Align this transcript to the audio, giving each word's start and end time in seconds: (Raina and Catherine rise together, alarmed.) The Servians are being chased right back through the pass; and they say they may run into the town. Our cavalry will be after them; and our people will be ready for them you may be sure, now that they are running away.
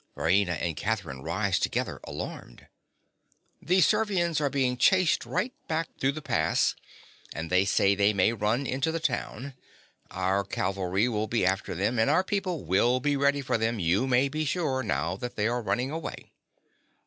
(Raina 0.17 0.59
and 0.59 0.75
Catherine 0.75 1.21
rise 1.21 1.59
together, 1.59 1.99
alarmed.) 2.05 2.65
The 3.61 3.81
Servians 3.81 4.41
are 4.41 4.49
being 4.49 4.75
chased 4.75 5.27
right 5.27 5.53
back 5.67 5.89
through 5.99 6.13
the 6.13 6.23
pass; 6.23 6.75
and 7.35 7.51
they 7.51 7.65
say 7.65 7.93
they 7.93 8.11
may 8.11 8.33
run 8.33 8.65
into 8.65 8.91
the 8.91 8.99
town. 8.99 9.53
Our 10.09 10.43
cavalry 10.43 11.07
will 11.07 11.27
be 11.27 11.45
after 11.45 11.75
them; 11.75 11.99
and 11.99 12.09
our 12.09 12.23
people 12.23 12.63
will 12.65 12.99
be 12.99 13.15
ready 13.15 13.41
for 13.41 13.59
them 13.59 13.77
you 13.77 14.07
may 14.07 14.27
be 14.27 14.43
sure, 14.43 14.81
now 14.81 15.17
that 15.17 15.35
they 15.35 15.47
are 15.47 15.61
running 15.61 15.91
away. 15.91 16.31